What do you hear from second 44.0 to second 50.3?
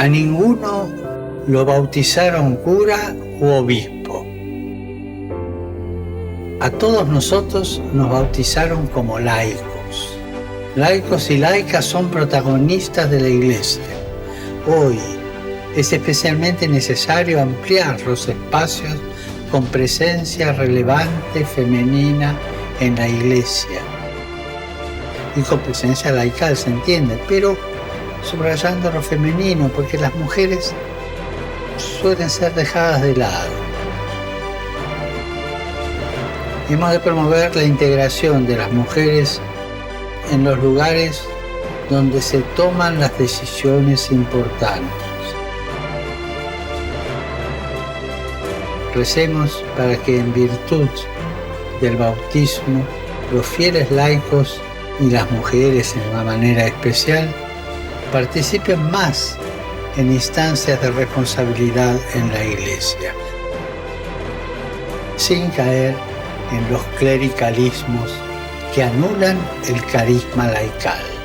importantes. Recemos para que